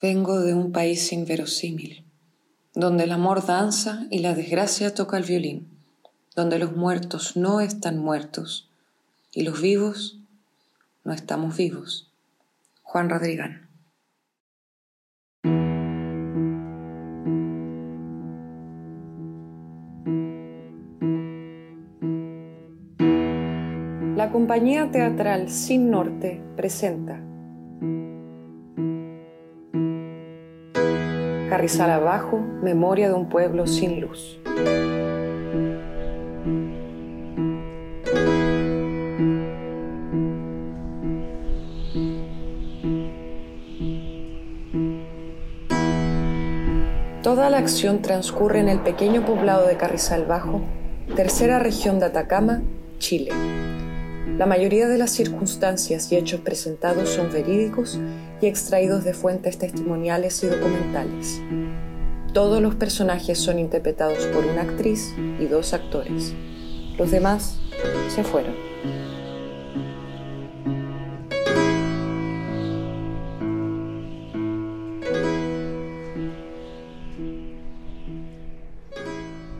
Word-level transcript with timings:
Vengo 0.00 0.40
de 0.40 0.54
un 0.54 0.72
país 0.72 1.12
inverosímil, 1.12 2.04
donde 2.74 3.04
el 3.04 3.12
amor 3.12 3.46
danza 3.46 4.06
y 4.10 4.18
la 4.18 4.34
desgracia 4.34 4.94
toca 4.94 5.16
el 5.16 5.24
violín, 5.24 5.68
donde 6.34 6.58
los 6.58 6.76
muertos 6.76 7.36
no 7.36 7.60
están 7.60 7.98
muertos 7.98 8.68
y 9.32 9.42
los 9.42 9.60
vivos 9.60 10.18
no 11.04 11.12
estamos 11.12 11.56
vivos. 11.56 12.10
Juan 12.82 13.08
Rodrigán. 13.08 13.68
La 24.16 24.30
compañía 24.30 24.90
teatral 24.90 25.50
Sin 25.50 25.90
Norte 25.90 26.40
presenta 26.56 27.23
Carrizal 31.54 31.92
Abajo, 31.92 32.40
Memoria 32.64 33.06
de 33.06 33.14
un 33.14 33.28
pueblo 33.28 33.68
sin 33.68 34.00
luz. 34.00 34.40
Toda 47.22 47.48
la 47.50 47.58
acción 47.58 48.02
transcurre 48.02 48.58
en 48.58 48.68
el 48.68 48.80
pequeño 48.80 49.24
poblado 49.24 49.68
de 49.68 49.76
Carrizal 49.76 50.24
Bajo, 50.26 50.60
tercera 51.14 51.60
región 51.60 52.00
de 52.00 52.06
Atacama, 52.06 52.64
Chile. 52.98 53.30
La 54.38 54.46
mayoría 54.46 54.88
de 54.88 54.98
las 54.98 55.12
circunstancias 55.12 56.10
y 56.10 56.16
hechos 56.16 56.40
presentados 56.40 57.10
son 57.10 57.32
verídicos 57.32 58.00
y 58.40 58.46
extraídos 58.46 59.04
de 59.04 59.14
fuentes 59.14 59.58
testimoniales 59.58 60.42
y 60.44 60.48
documentales. 60.48 61.40
Todos 62.32 62.60
los 62.60 62.74
personajes 62.74 63.38
son 63.38 63.58
interpretados 63.58 64.26
por 64.26 64.44
una 64.44 64.62
actriz 64.62 65.14
y 65.38 65.46
dos 65.46 65.72
actores. 65.72 66.34
Los 66.98 67.10
demás 67.10 67.60
se 68.08 68.24
fueron. 68.24 68.54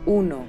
Uno. 0.05 0.45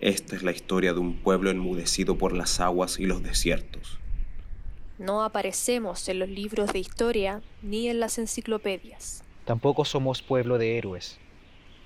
Esta 0.00 0.36
es 0.36 0.42
la 0.42 0.52
historia 0.52 0.92
de 0.94 1.00
un 1.00 1.20
pueblo 1.20 1.50
enmudecido 1.50 2.16
por 2.16 2.32
las 2.32 2.60
aguas 2.60 2.98
y 2.98 3.06
los 3.06 3.22
desiertos. 3.22 3.98
No 4.98 5.22
aparecemos 5.22 6.08
en 6.08 6.18
los 6.18 6.28
libros 6.28 6.72
de 6.72 6.80
historia 6.80 7.40
ni 7.62 7.88
en 7.88 8.00
las 8.00 8.18
enciclopedias. 8.18 9.22
Tampoco 9.44 9.84
somos 9.84 10.22
pueblo 10.22 10.58
de 10.58 10.76
héroes, 10.76 11.18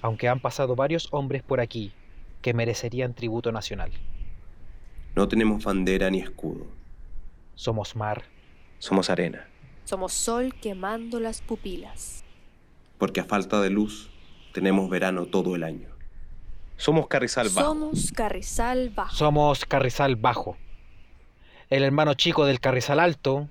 aunque 0.01 0.29
han 0.29 0.41
pasado 0.41 0.75
varios 0.75 1.09
hombres 1.13 1.43
por 1.43 1.61
aquí 1.61 1.93
que 2.41 2.55
merecerían 2.55 3.15
tributo 3.15 3.53
nacional. 3.53 3.93
No 5.15 5.29
tenemos 5.29 5.63
bandera 5.65 6.11
ni 6.11 6.21
escudo. 6.21 6.67
Somos 7.55 7.95
mar, 7.95 8.25
Somos 8.79 9.11
arena, 9.11 9.47
Somos 9.85 10.13
sol 10.13 10.55
quemando 10.61 11.21
las 11.21 11.41
pupilas. 11.43 12.25
porque 12.99 13.21
a 13.21 13.25
falta 13.25 13.61
de 13.61 13.69
luz 13.71 14.11
tenemos 14.55 14.89
verano 14.89 15.27
todo 15.27 15.55
el 15.55 15.65
año. 15.65 15.89
Somos 16.77 17.07
Carrizal 17.09 17.49
Bajo. 17.51 17.69
Somos 17.69 18.13
Carrizal 18.13 18.91
Bajo. 18.91 19.15
somos 19.15 19.65
Carrizal 19.67 20.17
Bajo, 20.17 20.57
el 21.73 21.85
hermano 21.85 22.13
chico 22.13 22.45
del 22.45 22.61
Carrizal 22.61 23.01
Alto, 23.01 23.49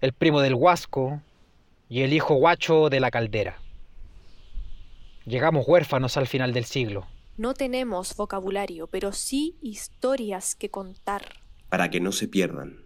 el 0.00 0.12
primo 0.12 0.40
del 0.42 0.54
Huasco 0.54 1.20
y 1.88 2.02
el 2.02 2.12
hijo 2.12 2.34
guacho 2.34 2.88
de 2.88 3.00
la 3.00 3.10
Caldera. 3.10 3.58
Llegamos 5.26 5.66
huérfanos 5.66 6.16
al 6.16 6.28
final 6.28 6.52
del 6.52 6.64
siglo. 6.66 7.08
No 7.36 7.54
tenemos 7.54 8.14
vocabulario, 8.14 8.86
pero 8.86 9.10
sí 9.10 9.56
historias 9.60 10.54
que 10.54 10.70
contar. 10.70 11.40
Para 11.68 11.90
que 11.90 11.98
no 11.98 12.12
se 12.12 12.28
pierdan, 12.28 12.78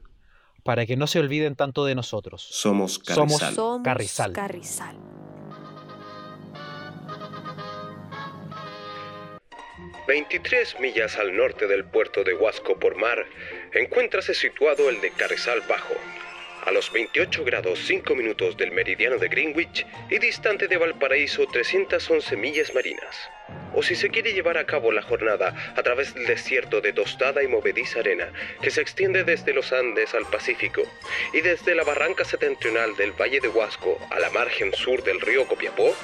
para 0.62 0.86
que 0.86 0.96
no 0.96 1.06
se 1.06 1.18
olviden 1.18 1.54
tanto 1.54 1.84
de 1.84 1.94
nosotros. 1.94 2.40
somos 2.50 2.94
Somos- 3.04 3.38
Carrizal. 3.38 3.54
Somos 3.54 3.82
Carrizal. 3.84 4.32
Carrizal. 4.32 4.96
23 10.06 10.76
millas 10.80 11.16
al 11.18 11.36
norte 11.36 11.66
del 11.66 11.84
puerto 11.84 12.22
de 12.24 12.34
Huasco 12.34 12.78
por 12.78 12.96
mar, 12.96 13.26
encuéntrase 13.78 14.34
situado 14.34 14.88
el 14.88 15.00
de 15.00 15.10
Carrizal 15.10 15.60
Bajo, 15.68 15.94
a 16.64 16.72
los 16.72 16.90
28 16.92 17.44
grados 17.44 17.78
5 17.86 18.14
minutos 18.16 18.56
del 18.56 18.72
meridiano 18.72 19.18
de 19.18 19.28
Greenwich 19.28 19.86
y 20.10 20.18
distante 20.18 20.66
de 20.66 20.76
Valparaíso 20.76 21.46
311 21.46 22.36
millas 22.36 22.74
marinas. 22.74 23.30
O 23.74 23.82
si 23.82 23.94
se 23.94 24.10
quiere 24.10 24.32
llevar 24.32 24.58
a 24.58 24.66
cabo 24.66 24.90
la 24.90 25.02
jornada 25.02 25.54
a 25.76 25.82
través 25.82 26.14
del 26.14 26.26
desierto 26.26 26.80
de 26.80 26.92
tostada 26.92 27.42
y 27.42 27.48
movediza 27.48 28.00
arena 28.00 28.32
que 28.62 28.70
se 28.70 28.80
extiende 28.80 29.22
desde 29.22 29.52
los 29.52 29.72
Andes 29.72 30.14
al 30.14 30.26
Pacífico 30.26 30.82
y 31.32 31.40
desde 31.42 31.74
la 31.74 31.84
barranca 31.84 32.24
septentrional 32.24 32.96
del 32.96 33.12
Valle 33.12 33.40
de 33.40 33.48
Huasco 33.48 34.00
a 34.10 34.18
la 34.18 34.30
margen 34.30 34.72
sur 34.74 35.04
del 35.04 35.20
río 35.20 35.46
Copiapó, 35.46 35.94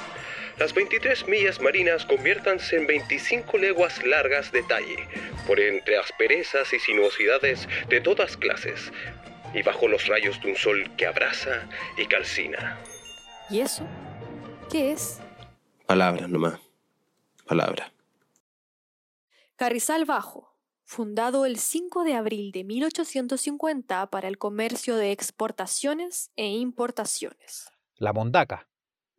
las 0.57 0.73
23 0.73 1.27
millas 1.27 1.59
marinas 1.59 2.05
conviértanse 2.05 2.77
en 2.77 2.87
25 2.87 3.57
leguas 3.57 4.03
largas 4.05 4.51
de 4.51 4.63
talle, 4.63 5.07
por 5.47 5.59
entre 5.59 5.97
asperezas 5.97 6.71
y 6.73 6.79
sinuosidades 6.79 7.67
de 7.89 8.01
todas 8.01 8.37
clases, 8.37 8.91
y 9.53 9.61
bajo 9.63 9.87
los 9.87 10.07
rayos 10.07 10.41
de 10.41 10.51
un 10.51 10.55
sol 10.55 10.89
que 10.95 11.07
abraza 11.07 11.67
y 11.97 12.05
calcina. 12.05 12.77
¿Y 13.49 13.61
eso? 13.61 13.85
¿Qué 14.71 14.91
es? 14.91 15.19
Palabras 15.85 16.29
nomás. 16.29 16.59
Palabra. 17.45 17.91
Carrizal 19.55 20.05
Bajo, 20.05 20.55
fundado 20.83 21.45
el 21.45 21.57
5 21.57 22.03
de 22.03 22.15
abril 22.15 22.51
de 22.51 22.63
1850 22.63 24.07
para 24.07 24.27
el 24.27 24.37
comercio 24.37 24.95
de 24.97 25.11
exportaciones 25.11 26.31
e 26.35 26.47
importaciones. 26.47 27.69
La 27.95 28.13
Mondaca, 28.13 28.67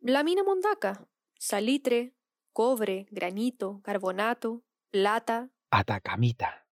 La 0.01 0.23
mina 0.23 0.43
Mondaca, 0.43 1.07
salitre, 1.37 2.15
cobre, 2.53 3.07
granito, 3.11 3.81
carbonato, 3.83 4.63
plata. 4.89 5.49
Atacamita. 5.71 6.67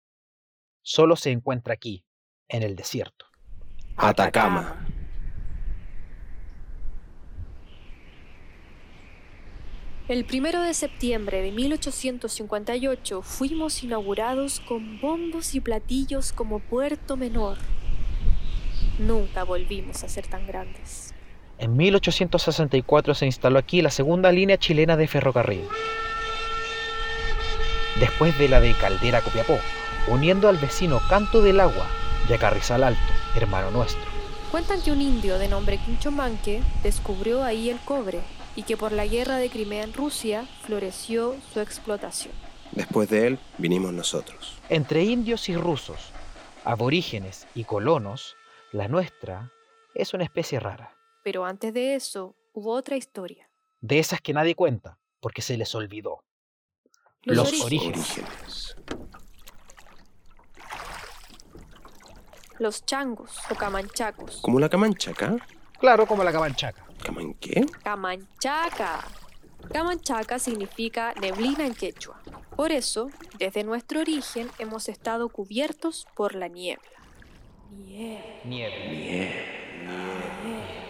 Solo 0.82 1.16
se 1.16 1.32
encuentra 1.32 1.74
aquí, 1.74 2.06
en 2.48 2.64
el 2.64 2.76
desierto. 2.76 3.26
Atacama. 3.96 4.88
El 10.10 10.26
primero 10.26 10.62
de 10.62 10.74
septiembre 10.74 11.42
de 11.42 11.52
1858 11.52 13.22
fuimos 13.22 13.84
inaugurados 13.84 14.60
con 14.60 15.00
bombos 15.00 15.56
y 15.56 15.62
platillos 15.62 16.34
como 16.34 16.60
Puerto 16.60 17.16
Menor. 17.16 17.58
Nunca 19.00 19.46
volvimos 19.46 20.04
a 20.04 20.10
ser 20.10 20.28
tan 20.28 20.46
grandes. 20.46 21.13
En 21.64 21.78
1864 21.78 23.16
se 23.16 23.26
instaló 23.26 23.58
aquí 23.58 23.82
la 23.82 23.90
segunda 23.90 24.34
línea 24.34 24.58
chilena 24.58 24.98
de 24.98 25.08
ferrocarril. 25.08 25.64
Después 28.02 28.38
de 28.38 28.50
la 28.50 28.60
de 28.60 28.74
Caldera 28.74 29.22
Copiapó, 29.22 29.58
uniendo 30.10 30.50
al 30.50 30.58
vecino 30.58 31.00
Canto 31.08 31.42
del 31.42 31.62
Agua 31.62 31.88
y 32.28 32.34
a 32.34 32.38
Carrizal 32.38 32.84
Alto, 32.84 33.00
hermano 33.38 33.72
nuestro. 33.72 34.04
Cuentan 34.52 34.82
que 34.82 34.92
un 34.92 35.02
indio 35.02 35.40
de 35.40 35.48
nombre 35.48 35.78
Quinchomanque 35.78 36.62
descubrió 36.84 37.46
ahí 37.46 37.70
el 37.70 37.80
cobre 37.80 38.20
y 38.58 38.64
que 38.64 38.76
por 38.76 38.92
la 38.92 39.08
guerra 39.08 39.38
de 39.38 39.50
Crimea 39.50 39.86
en 39.86 39.94
Rusia 39.94 40.46
floreció 40.66 41.38
su 41.54 41.62
explotación. 41.62 42.34
Después 42.74 43.10
de 43.10 43.26
él 43.26 43.40
vinimos 43.58 43.94
nosotros. 43.94 44.56
Entre 44.68 45.06
indios 45.06 45.48
y 45.48 45.56
rusos, 45.56 46.12
aborígenes 46.66 47.48
y 47.56 47.64
colonos, 47.64 48.36
la 48.74 48.90
nuestra 48.90 49.50
es 49.96 50.14
una 50.14 50.26
especie 50.26 50.60
rara, 50.60 50.94
Pero 51.24 51.46
antes 51.46 51.74
de 51.74 51.96
eso 51.96 52.36
hubo 52.54 52.72
otra 52.74 52.96
historia. 52.98 53.50
de 53.82 54.00
esas 54.00 54.22
que 54.22 54.34
nadie 54.34 54.56
cuenta 54.56 54.98
porque 55.20 55.42
se 55.42 55.58
les 55.58 55.74
olvidó. 55.76 56.24
Los, 57.24 57.52
Los 57.52 57.62
orígenes. 57.66 58.12
Orígenes. 58.18 58.76
Los 62.60 62.86
changos 62.86 63.32
o 63.50 63.56
camanchacos. 63.56 64.42
Como 64.42 64.60
la 64.60 64.70
camanchaca. 64.70 65.36
Claro, 65.80 66.06
como 66.06 66.24
la 66.24 66.32
camanchaca. 66.32 66.86
¿Caman 67.04 67.34
qué? 67.36 67.66
Camanchaca. 67.84 69.06
Camanchaca 69.72 70.40
significa 70.40 71.14
neblina 71.20 71.66
en 71.66 71.74
quechua. 71.74 72.22
Por 72.56 72.72
eso, 72.72 73.10
desde 73.38 73.64
nuestro 73.64 74.00
origen 74.02 74.50
hemos 74.60 74.88
estado 74.88 75.28
cubiertos 75.30 76.06
por 76.16 76.36
la 76.36 76.48
niebla. 76.48 76.88
Niebla, 77.72 78.44
Nieve. 78.46 78.86
Nieve. 78.86 79.84
Nieve. 80.46 80.83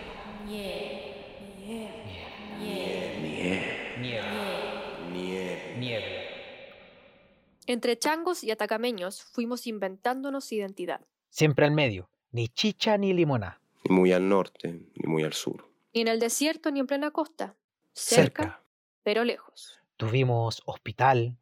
Entre 7.66 7.98
changos 7.98 8.44
y 8.44 8.51
atacameños 8.51 9.24
fuimos 9.24 9.68
inventándonos 9.68 10.51
identidad. 10.51 11.01
Siempre 11.30 11.66
al 11.66 11.72
medio, 11.72 12.10
ni 12.31 12.48
chicha 12.50 12.98
ni 12.98 13.13
limoná. 13.13 13.62
Ni 13.88 13.95
muy 13.95 14.12
al 14.12 14.28
norte, 14.28 14.74
ni 14.95 15.07
muy 15.10 15.24
al 15.24 15.34
sur. 15.34 15.69
Ni 15.94 16.01
en 16.01 16.07
el 16.07 16.19
desierto 16.19 16.72
ni 16.72 16.80
en 16.80 16.88
plena 16.88 17.12
costa. 17.12 17.56
Cerca, 17.94 18.44
Cerca. 18.44 18.63
pero 19.04 19.24
lejos. 19.24 19.80
Tuvimos 19.98 20.62
hospital, 20.66 21.38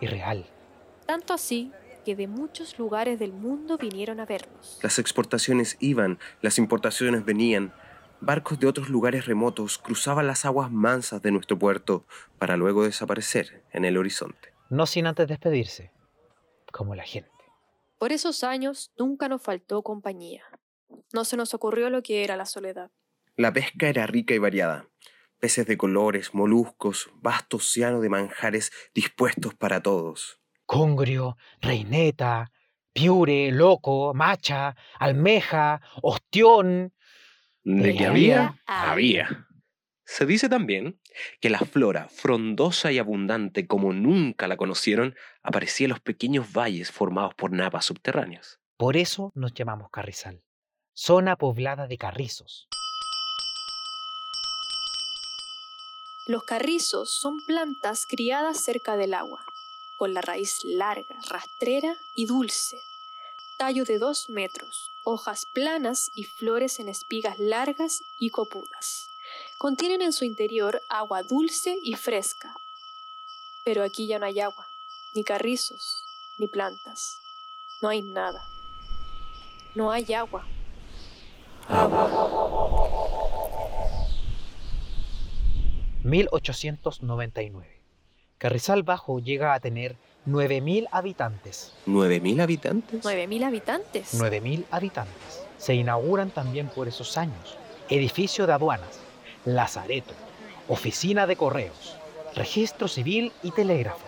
y 0.00 0.06
real. 0.06 0.46
Tanto 1.06 1.34
así 1.34 1.72
que 2.04 2.14
de 2.14 2.28
muchos 2.28 2.78
lugares 2.78 3.18
del 3.18 3.32
mundo 3.32 3.78
vinieron 3.78 4.20
a 4.20 4.26
vernos. 4.26 4.78
Las 4.80 5.00
exportaciones 5.00 5.76
iban, 5.80 6.20
las 6.40 6.58
importaciones 6.58 7.24
venían. 7.24 7.72
Barcos 8.20 8.58
de 8.58 8.66
otros 8.66 8.88
lugares 8.88 9.26
remotos 9.26 9.78
cruzaban 9.78 10.26
las 10.26 10.44
aguas 10.44 10.70
mansas 10.70 11.22
de 11.22 11.30
nuestro 11.30 11.58
puerto 11.58 12.06
para 12.38 12.56
luego 12.56 12.84
desaparecer 12.84 13.64
en 13.72 13.84
el 13.84 13.96
horizonte. 13.98 14.54
No 14.70 14.86
sin 14.86 15.06
antes 15.06 15.28
despedirse, 15.28 15.92
como 16.72 16.94
la 16.94 17.04
gente. 17.04 17.30
Por 17.98 18.12
esos 18.12 18.42
años 18.42 18.92
nunca 18.98 19.28
nos 19.28 19.42
faltó 19.42 19.82
compañía. 19.82 20.42
No 21.12 21.24
se 21.24 21.36
nos 21.36 21.54
ocurrió 21.54 21.90
lo 21.90 22.02
que 22.02 22.24
era 22.24 22.36
la 22.36 22.46
soledad. 22.46 22.90
La 23.36 23.52
pesca 23.52 23.88
era 23.88 24.06
rica 24.06 24.34
y 24.34 24.38
variada. 24.38 24.88
Peces 25.38 25.66
de 25.66 25.76
colores, 25.76 26.34
moluscos, 26.34 27.10
vasto 27.16 27.58
océano 27.58 28.00
de 28.00 28.08
manjares 28.08 28.72
dispuestos 28.94 29.54
para 29.54 29.82
todos. 29.82 30.40
Congrio, 30.64 31.36
reineta, 31.60 32.50
piure, 32.92 33.52
loco, 33.52 34.14
macha, 34.14 34.74
almeja, 34.98 35.82
ostión. 36.02 36.92
De 37.68 37.96
que 37.96 38.06
había, 38.06 38.60
había. 38.64 39.48
Se 40.04 40.24
dice 40.24 40.48
también 40.48 41.00
que 41.40 41.50
la 41.50 41.58
flora, 41.58 42.08
frondosa 42.08 42.92
y 42.92 43.00
abundante 43.00 43.66
como 43.66 43.92
nunca 43.92 44.46
la 44.46 44.56
conocieron, 44.56 45.16
aparecía 45.42 45.86
en 45.86 45.90
los 45.90 45.98
pequeños 45.98 46.52
valles 46.52 46.92
formados 46.92 47.34
por 47.34 47.50
napas 47.50 47.86
subterráneas. 47.86 48.60
Por 48.76 48.96
eso 48.96 49.32
nos 49.34 49.52
llamamos 49.52 49.90
Carrizal, 49.90 50.44
zona 50.94 51.34
poblada 51.34 51.88
de 51.88 51.98
carrizos. 51.98 52.68
Los 56.28 56.44
carrizos 56.44 57.18
son 57.20 57.34
plantas 57.48 58.06
criadas 58.08 58.62
cerca 58.62 58.96
del 58.96 59.12
agua, 59.12 59.44
con 59.98 60.14
la 60.14 60.20
raíz 60.20 60.60
larga, 60.64 61.16
rastrera 61.28 61.96
y 62.14 62.26
dulce. 62.26 62.76
Tallo 63.56 63.84
de 63.84 63.98
dos 63.98 64.28
metros, 64.28 64.92
hojas 65.02 65.46
planas 65.46 66.10
y 66.14 66.24
flores 66.24 66.78
en 66.78 66.90
espigas 66.90 67.38
largas 67.38 68.02
y 68.18 68.28
copudas. 68.28 69.08
Contienen 69.56 70.02
en 70.02 70.12
su 70.12 70.26
interior 70.26 70.82
agua 70.90 71.22
dulce 71.22 71.78
y 71.82 71.94
fresca. 71.94 72.54
Pero 73.64 73.82
aquí 73.82 74.06
ya 74.06 74.18
no 74.18 74.26
hay 74.26 74.40
agua, 74.40 74.66
ni 75.14 75.24
carrizos, 75.24 76.04
ni 76.38 76.48
plantas. 76.48 77.16
No 77.80 77.88
hay 77.88 78.02
nada. 78.02 78.44
No 79.74 79.90
hay 79.90 80.12
agua. 80.12 80.46
1899. 86.04 87.80
Carrizal 88.36 88.82
Bajo 88.82 89.18
llega 89.18 89.54
a 89.54 89.60
tener 89.60 89.96
9.000 90.26 90.88
habitantes. 90.90 91.72
¿9.000 91.86 92.40
habitantes? 92.40 93.04
¿9.000 93.04 93.44
habitantes? 93.44 94.20
9.000 94.20 94.64
habitantes. 94.70 95.42
Se 95.58 95.74
inauguran 95.74 96.30
también 96.30 96.68
por 96.68 96.88
esos 96.88 97.16
años 97.16 97.56
edificio 97.88 98.46
de 98.46 98.52
aduanas, 98.52 98.98
lazareto, 99.44 100.12
oficina 100.68 101.26
de 101.26 101.36
correos, 101.36 101.96
registro 102.34 102.88
civil 102.88 103.32
y 103.42 103.52
telégrafo, 103.52 104.04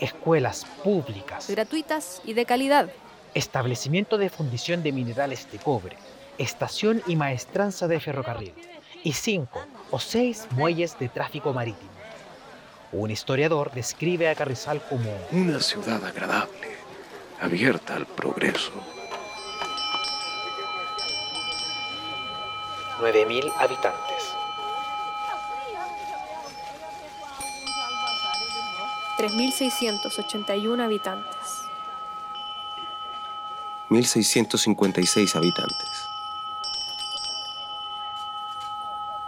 escuelas 0.00 0.64
públicas, 0.84 1.50
Gratuitas 1.50 2.22
y 2.24 2.34
de 2.34 2.46
calidad. 2.46 2.88
establecimiento 3.34 4.18
de 4.18 4.30
fundición 4.30 4.82
de 4.82 4.92
minerales 4.92 5.50
de 5.50 5.58
cobre, 5.58 5.96
estación 6.38 7.02
y 7.08 7.16
maestranza 7.16 7.88
de 7.88 7.98
ferrocarril 7.98 8.54
y 9.02 9.12
cinco 9.12 9.60
o 9.90 9.98
seis 9.98 10.46
muelles 10.52 10.96
de 10.98 11.08
tráfico 11.08 11.52
marítimo. 11.52 11.90
Un 12.92 13.10
historiador 13.10 13.70
describe 13.72 14.30
a 14.30 14.34
Carrizal 14.34 14.80
como 14.88 15.10
Una 15.32 15.60
ciudad 15.60 16.02
agradable, 16.04 16.76
abierta 17.40 17.94
al 17.94 18.06
progreso. 18.06 18.72
9.000 23.00 23.52
habitantes. 23.58 24.34
3.681 29.18 30.82
habitantes. 30.82 31.36
1.656 33.90 35.36
habitantes. 35.36 36.08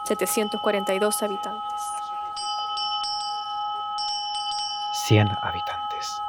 742 0.05 1.23
habitantes. 1.23 1.80
100 5.11 5.27
habitantes. 5.43 6.23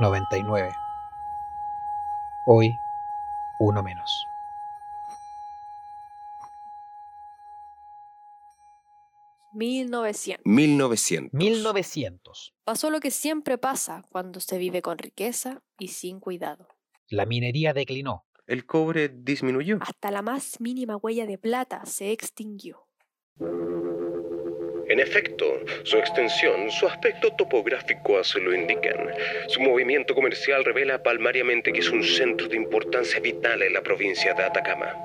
99. 0.00 0.74
Hoy, 2.46 2.74
uno 3.60 3.82
menos. 3.82 4.26
1900. 9.52 10.40
1900. 10.46 11.34
1900. 11.34 12.54
Pasó 12.64 12.88
lo 12.88 12.98
que 13.00 13.10
siempre 13.10 13.58
pasa 13.58 14.06
cuando 14.08 14.40
se 14.40 14.56
vive 14.56 14.80
con 14.80 14.96
riqueza 14.96 15.60
y 15.78 15.88
sin 15.88 16.20
cuidado. 16.20 16.66
La 17.10 17.26
minería 17.26 17.74
declinó. 17.74 18.24
El 18.46 18.64
cobre 18.64 19.10
disminuyó. 19.10 19.76
Hasta 19.82 20.10
la 20.10 20.22
más 20.22 20.62
mínima 20.62 20.96
huella 20.96 21.26
de 21.26 21.36
plata 21.36 21.84
se 21.84 22.10
extinguió. 22.10 22.87
En 24.88 25.00
efecto, 25.00 25.60
su 25.84 25.98
extensión, 25.98 26.70
su 26.70 26.86
aspecto 26.86 27.30
topográfico 27.32 28.18
así 28.18 28.40
lo 28.40 28.54
indican. 28.54 29.10
Su 29.48 29.60
movimiento 29.60 30.14
comercial 30.14 30.64
revela 30.64 31.02
palmariamente 31.02 31.72
que 31.72 31.80
es 31.80 31.90
un 31.90 32.02
centro 32.02 32.48
de 32.48 32.56
importancia 32.56 33.20
vital 33.20 33.62
en 33.62 33.74
la 33.74 33.82
provincia 33.82 34.32
de 34.32 34.44
Atacama. 34.44 34.96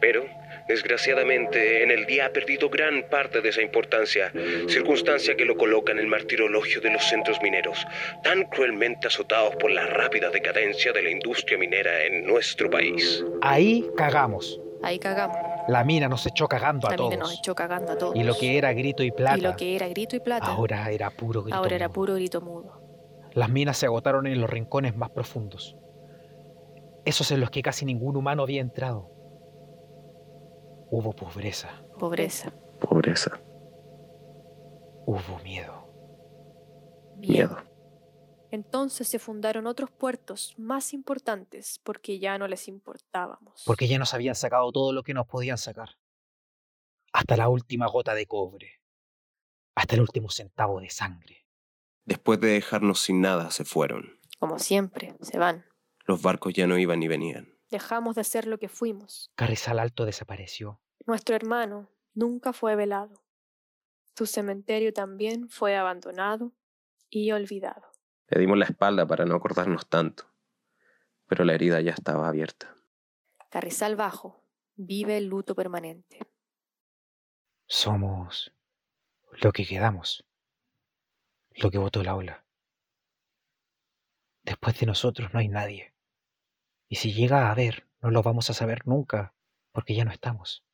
Pero, 0.00 0.26
desgraciadamente, 0.68 1.82
en 1.82 1.90
el 1.90 2.04
día 2.04 2.26
ha 2.26 2.30
perdido 2.30 2.68
gran 2.68 3.02
parte 3.04 3.40
de 3.40 3.48
esa 3.48 3.62
importancia, 3.62 4.30
circunstancia 4.68 5.34
que 5.34 5.46
lo 5.46 5.56
coloca 5.56 5.92
en 5.92 5.98
el 5.98 6.06
martirologio 6.06 6.80
de 6.82 6.90
los 6.90 7.02
centros 7.04 7.40
mineros, 7.42 7.86
tan 8.22 8.44
cruelmente 8.44 9.06
azotados 9.06 9.56
por 9.56 9.70
la 9.70 9.86
rápida 9.86 10.28
decadencia 10.28 10.92
de 10.92 11.02
la 11.02 11.10
industria 11.10 11.56
minera 11.56 12.04
en 12.04 12.26
nuestro 12.26 12.68
país. 12.68 13.24
Ahí 13.40 13.86
cagamos. 13.96 14.60
Ahí 14.82 14.98
cagamos. 14.98 15.47
La 15.68 15.84
mina 15.84 16.08
nos 16.08 16.26
echó 16.26 16.48
cagando 16.48 16.86
a 16.88 16.90
También 16.96 17.20
todos. 17.20 17.30
nos 17.30 17.38
echó 17.38 17.54
cagando 17.54 17.92
a 17.92 17.98
todos. 17.98 18.16
Y 18.16 18.22
lo 18.24 18.34
que 18.34 18.56
era 18.58 18.72
grito 18.72 19.02
y 19.02 19.10
plata, 19.10 19.36
Y 19.38 19.40
lo 19.42 19.54
que 19.56 19.76
era 19.76 19.86
grito 19.88 20.16
y 20.16 20.20
plata. 20.20 20.46
ahora 20.46 20.90
era 20.90 21.10
puro 21.10 21.42
grito. 21.42 21.56
ahora 21.56 21.76
era 21.76 21.88
puro 21.90 22.14
grito 22.14 22.40
mudo. 22.40 22.80
Las 23.34 23.50
minas 23.50 23.76
se 23.76 23.86
agotaron 23.86 24.26
en 24.26 24.40
los 24.40 24.48
rincones 24.50 24.96
más 24.96 25.10
profundos. 25.10 25.76
Esos 27.04 27.30
en 27.30 27.40
los 27.40 27.50
que 27.50 27.62
casi 27.62 27.84
ningún 27.84 28.16
humano 28.16 28.42
había 28.42 28.60
entrado. 28.60 29.10
Hubo 30.90 31.12
pobreza, 31.12 31.68
Pobreza. 31.98 32.50
Pobreza, 32.80 33.38
hubo 35.04 35.38
miedo. 35.44 35.86
miedo. 37.16 37.56
Entonces 38.50 39.08
se 39.08 39.18
fundaron 39.18 39.66
otros 39.66 39.90
puertos 39.90 40.54
más 40.56 40.94
importantes 40.94 41.80
porque 41.82 42.18
ya 42.18 42.38
no 42.38 42.48
les 42.48 42.68
importábamos. 42.68 43.62
Porque 43.66 43.88
ya 43.88 43.98
nos 43.98 44.14
habían 44.14 44.34
sacado 44.34 44.72
todo 44.72 44.92
lo 44.92 45.02
que 45.02 45.14
nos 45.14 45.26
podían 45.26 45.58
sacar. 45.58 45.98
Hasta 47.12 47.36
la 47.36 47.48
última 47.48 47.86
gota 47.88 48.14
de 48.14 48.26
cobre. 48.26 48.80
Hasta 49.74 49.94
el 49.94 50.00
último 50.00 50.30
centavo 50.30 50.80
de 50.80 50.90
sangre. 50.90 51.46
Después 52.04 52.40
de 52.40 52.48
dejarnos 52.48 53.00
sin 53.00 53.20
nada, 53.20 53.50
se 53.50 53.64
fueron. 53.64 54.18
Como 54.38 54.58
siempre, 54.58 55.14
se 55.20 55.38
van. 55.38 55.66
Los 56.06 56.22
barcos 56.22 56.54
ya 56.54 56.66
no 56.66 56.78
iban 56.78 57.00
ni 57.00 57.08
venían. 57.08 57.58
Dejamos 57.70 58.16
de 58.16 58.24
ser 58.24 58.46
lo 58.46 58.58
que 58.58 58.68
fuimos. 58.68 59.30
Carrizal 59.34 59.78
Alto 59.78 60.06
desapareció. 60.06 60.80
Nuestro 61.06 61.36
hermano 61.36 61.90
nunca 62.14 62.54
fue 62.54 62.76
velado. 62.76 63.22
Su 64.16 64.26
cementerio 64.26 64.92
también 64.92 65.48
fue 65.50 65.76
abandonado 65.76 66.52
y 67.10 67.30
olvidado. 67.32 67.87
Le 68.28 68.40
dimos 68.40 68.58
la 68.58 68.66
espalda 68.66 69.06
para 69.06 69.24
no 69.24 69.34
acordarnos 69.34 69.88
tanto. 69.88 70.24
Pero 71.26 71.44
la 71.44 71.54
herida 71.54 71.80
ya 71.80 71.92
estaba 71.92 72.28
abierta. 72.28 72.74
Carrizal 73.50 73.96
Bajo 73.96 74.44
vive 74.76 75.16
el 75.16 75.26
luto 75.26 75.54
permanente. 75.54 76.20
Somos 77.66 78.52
lo 79.42 79.52
que 79.52 79.66
quedamos, 79.66 80.24
lo 81.56 81.70
que 81.70 81.78
votó 81.78 82.02
la 82.02 82.14
ola. 82.14 82.44
Después 84.42 84.78
de 84.78 84.86
nosotros 84.86 85.32
no 85.32 85.40
hay 85.40 85.48
nadie. 85.48 85.94
Y 86.88 86.96
si 86.96 87.12
llega 87.12 87.46
a 87.46 87.50
haber, 87.50 87.86
no 88.00 88.10
lo 88.10 88.22
vamos 88.22 88.48
a 88.48 88.54
saber 88.54 88.86
nunca, 88.86 89.34
porque 89.72 89.94
ya 89.94 90.04
no 90.04 90.10
estamos. 90.10 90.64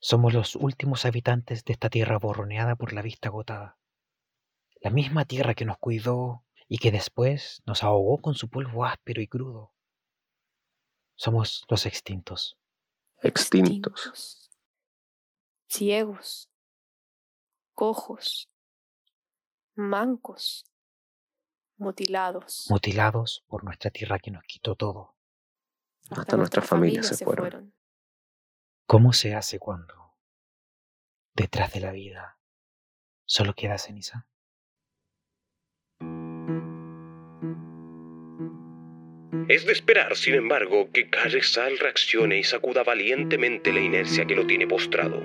Somos 0.00 0.32
los 0.32 0.56
últimos 0.56 1.04
habitantes 1.04 1.64
de 1.64 1.72
esta 1.72 1.90
tierra 1.90 2.18
borroneada 2.18 2.76
por 2.76 2.92
la 2.92 3.02
vista 3.02 3.28
agotada. 3.28 3.77
La 4.80 4.90
misma 4.90 5.24
tierra 5.24 5.54
que 5.54 5.64
nos 5.64 5.78
cuidó 5.78 6.44
y 6.68 6.78
que 6.78 6.92
después 6.92 7.62
nos 7.66 7.82
ahogó 7.82 8.18
con 8.18 8.34
su 8.34 8.48
polvo 8.48 8.84
áspero 8.84 9.20
y 9.20 9.26
crudo. 9.26 9.72
Somos 11.16 11.64
los 11.68 11.86
extintos. 11.86 12.56
Extintos. 13.22 14.50
Ciegos. 15.68 16.48
Cojos. 17.74 18.48
Mancos. 19.74 20.64
Mutilados. 21.76 22.66
Mutilados 22.70 23.44
por 23.48 23.64
nuestra 23.64 23.90
tierra 23.90 24.18
que 24.18 24.30
nos 24.30 24.44
quitó 24.44 24.74
todo. 24.74 25.16
Hasta, 26.10 26.36
nuestras 26.36 26.66
familias 26.66 27.06
se 27.08 27.24
fueron. 27.24 27.74
¿Cómo 28.86 29.12
se 29.12 29.34
hace 29.34 29.58
cuando 29.58 30.16
detrás 31.34 31.72
de 31.72 31.80
la 31.80 31.92
vida 31.92 32.38
solo 33.26 33.54
queda 33.54 33.78
ceniza? 33.78 34.26
Es 39.48 39.64
de 39.64 39.72
esperar, 39.72 40.14
sin 40.14 40.34
embargo, 40.34 40.90
que 40.92 41.08
Carrizal 41.08 41.78
reaccione 41.78 42.38
y 42.38 42.44
sacuda 42.44 42.82
valientemente 42.82 43.72
la 43.72 43.80
inercia 43.80 44.26
que 44.26 44.34
lo 44.34 44.46
tiene 44.46 44.66
postrado, 44.66 45.22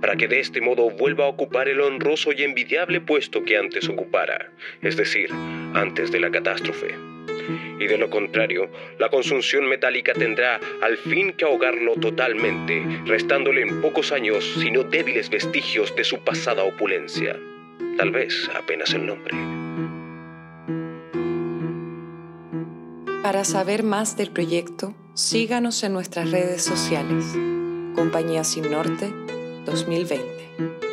para 0.00 0.16
que 0.16 0.26
de 0.26 0.40
este 0.40 0.62
modo 0.62 0.88
vuelva 0.88 1.26
a 1.26 1.28
ocupar 1.28 1.68
el 1.68 1.82
honroso 1.82 2.32
y 2.32 2.44
envidiable 2.44 3.02
puesto 3.02 3.44
que 3.44 3.58
antes 3.58 3.86
ocupara, 3.90 4.50
es 4.80 4.96
decir, 4.96 5.28
antes 5.74 6.10
de 6.10 6.18
la 6.18 6.30
catástrofe. 6.30 6.94
Y 7.78 7.86
de 7.86 7.98
lo 7.98 8.08
contrario, 8.08 8.70
la 8.98 9.10
consunción 9.10 9.68
metálica 9.68 10.14
tendrá 10.14 10.58
al 10.80 10.96
fin 10.96 11.32
que 11.32 11.44
ahogarlo 11.44 11.94
totalmente, 11.96 12.82
restándole 13.04 13.60
en 13.60 13.82
pocos 13.82 14.12
años, 14.12 14.50
sino 14.62 14.82
débiles 14.82 15.28
vestigios 15.28 15.94
de 15.94 16.04
su 16.04 16.24
pasada 16.24 16.64
opulencia. 16.64 17.36
Tal 17.98 18.12
vez 18.12 18.48
apenas 18.54 18.94
el 18.94 19.04
nombre. 19.04 19.57
Para 23.28 23.44
saber 23.44 23.82
más 23.82 24.16
del 24.16 24.30
proyecto, 24.30 24.94
síganos 25.12 25.82
en 25.82 25.92
nuestras 25.92 26.30
redes 26.30 26.64
sociales. 26.64 27.26
Compañía 27.94 28.42
Sin 28.42 28.70
Norte 28.70 29.12
2020. 29.66 30.87